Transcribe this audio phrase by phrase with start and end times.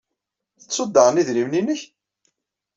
[0.61, 1.81] Tettud daɣen idrimen-nnek?